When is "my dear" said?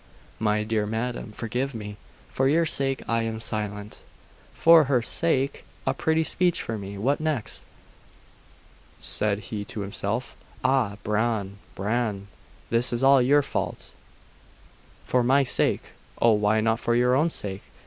0.39-0.87